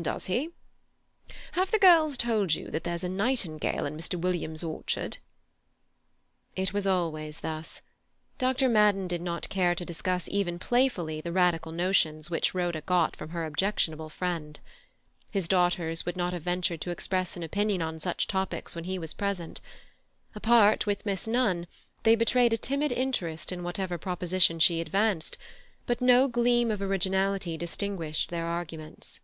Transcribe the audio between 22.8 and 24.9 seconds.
interest in whatever proposition she